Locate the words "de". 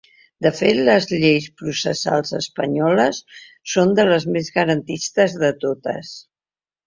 0.43-0.49, 3.99-4.05, 5.45-5.55